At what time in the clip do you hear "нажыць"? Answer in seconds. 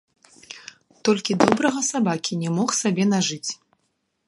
3.13-3.49